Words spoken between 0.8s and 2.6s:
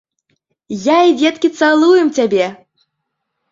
Я і дзеткі цалуем цябе.